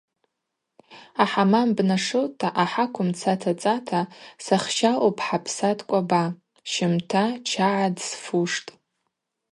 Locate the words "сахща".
4.45-4.91